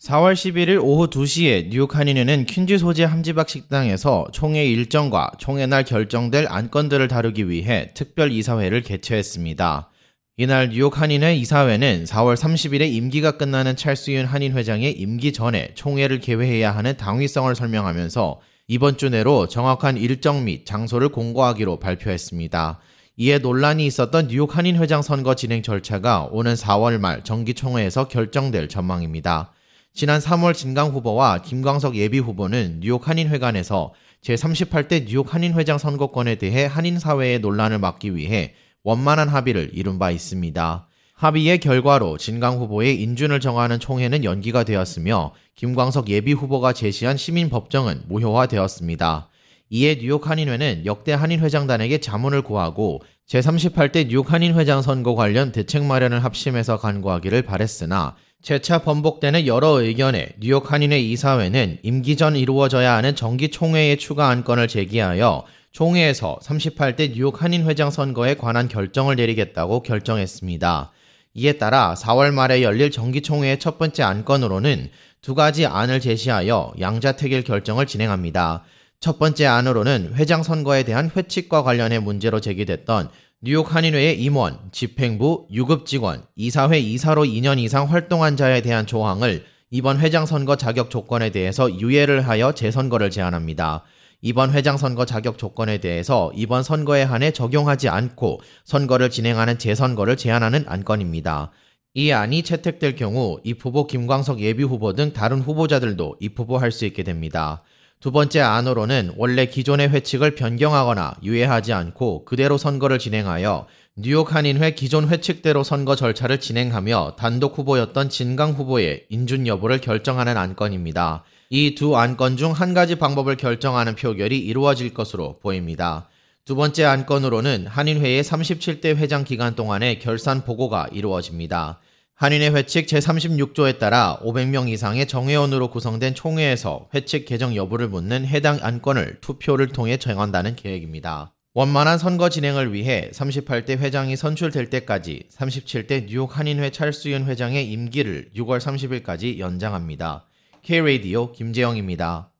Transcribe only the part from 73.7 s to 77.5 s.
번째 안건으로는 두 가지 안을 제시하여 양자택일